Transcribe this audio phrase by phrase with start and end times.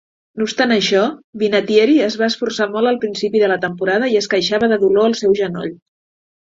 [0.39, 1.01] No obstant això,
[1.43, 5.11] Vinatieri es va esforçar molt al principi de la temporada i es queixava de dolor
[5.11, 5.75] al seu genoll.